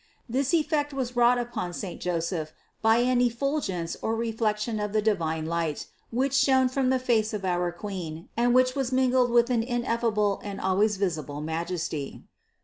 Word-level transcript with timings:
This 0.27 0.51
effect 0.51 0.93
was 0.93 1.15
wrought 1.15 1.37
upon 1.37 1.73
saint 1.73 2.01
Joseph 2.01 2.53
by 2.81 2.97
an 3.05 3.21
effulgence 3.21 3.95
or 4.01 4.15
reflection 4.15 4.79
of 4.79 4.93
the 4.93 5.01
divine 5.03 5.45
light, 5.45 5.85
which 6.09 6.33
shone 6.33 6.69
from 6.69 6.89
the 6.89 6.97
face 6.97 7.35
of 7.35 7.45
our 7.45 7.71
Queen 7.71 8.27
and 8.35 8.55
which 8.55 8.73
was 8.75 8.91
mingled 8.91 9.29
with 9.29 9.51
an 9.51 9.61
ineffable 9.61 10.41
and 10.43 10.59
always 10.59 10.97
visible 10.97 11.39
majesty. 11.39 12.23